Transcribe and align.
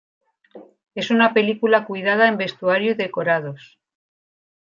Es 0.95 1.11
una 1.11 1.31
película 1.31 1.85
cuidada 1.85 2.27
en 2.27 2.37
vestuario 2.39 2.93
y 2.93 2.95
decorados. 2.95 3.79